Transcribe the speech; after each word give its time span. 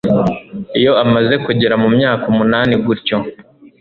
iyo 0.79 0.91
amaze 1.03 1.33
kugera 1.45 1.75
mu 1.83 1.87
myaka 1.95 2.23
umunani 2.33 2.73
gutyo 2.85 3.17